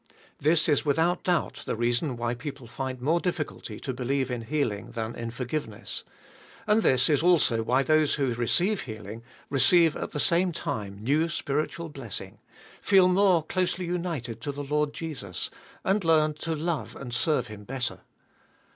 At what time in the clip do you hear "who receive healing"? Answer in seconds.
8.15-9.21